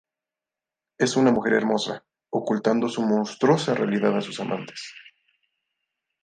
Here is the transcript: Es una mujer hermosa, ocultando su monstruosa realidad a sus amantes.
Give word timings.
Es 0.97 1.15
una 1.15 1.29
mujer 1.31 1.53
hermosa, 1.53 2.03
ocultando 2.31 2.89
su 2.89 3.03
monstruosa 3.03 3.75
realidad 3.75 4.17
a 4.17 4.21
sus 4.21 4.39
amantes. 4.39 4.91